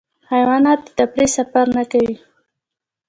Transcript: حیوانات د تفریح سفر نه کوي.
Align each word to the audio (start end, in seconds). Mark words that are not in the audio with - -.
حیوانات 0.31 0.81
د 0.85 0.89
تفریح 0.97 1.29
سفر 1.37 1.65
نه 1.77 1.83
کوي. 1.91 2.15